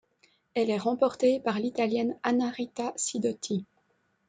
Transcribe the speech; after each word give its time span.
Elle 0.55 0.71
est 0.71 0.79
remportée 0.79 1.39
par 1.41 1.59
l'Italienne 1.59 2.17
Annarita 2.23 2.91
Sidoti. 2.95 3.67